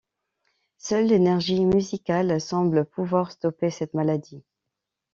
[0.79, 4.43] Seule l'énergie musicale semble pouvoir stopper cette maladie.